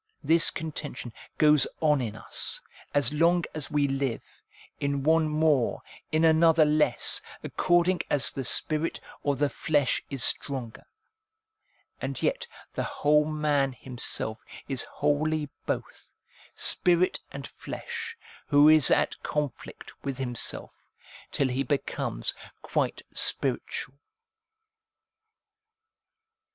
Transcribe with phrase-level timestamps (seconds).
[0.23, 2.59] This contention goes on in us,
[2.91, 4.23] as long as we live,
[4.79, 10.85] in one more, in another less, according as the spirit or the flesh is stronger.
[12.01, 16.13] And yet the whole man himself is wholly both,
[16.55, 20.73] spirit and flesh, who is at conflict with himself,
[21.31, 22.33] till he becomes
[22.63, 23.99] quite spiritual.